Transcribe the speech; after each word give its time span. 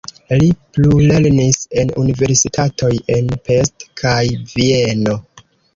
Li 0.37 0.45
plulernis 0.77 1.59
en 1.83 1.93
universitatoj 2.05 2.93
en 3.19 3.33
Pest 3.47 3.91
kaj 4.05 4.19
Vieno. 4.59 5.21